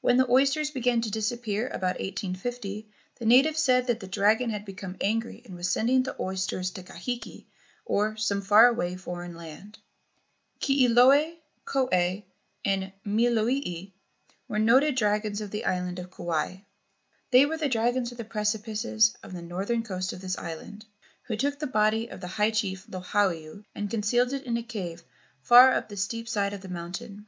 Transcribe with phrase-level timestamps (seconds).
[0.00, 2.88] When the oysters began to disappear about 1850,
[3.20, 6.82] the natives said that the dragon had become angry and was sending the oysters to
[6.82, 7.46] Kahiki,
[7.84, 9.78] or some far away foreign land.
[10.60, 11.86] Kilioe, Koe,
[12.64, 13.92] and Milolii
[14.48, 16.56] were noted dragons on the island of Kauai.
[17.30, 20.84] They were the dragons of the precipices of the northern coast of this island,
[21.28, 25.04] who took the body of the high chief Lohiau and concealed it in a cave
[25.42, 27.22] far up the steep side of the mountain.